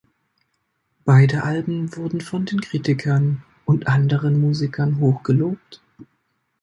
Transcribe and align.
Beide 1.05 1.43
Alben 1.43 1.95
wurden 1.95 2.21
von 2.21 2.47
den 2.47 2.59
Kritikern 2.61 3.43
und 3.65 3.85
anderen 3.85 4.41
Musikern 4.41 4.99
hoch 4.99 5.21
gelobt. 5.21 5.83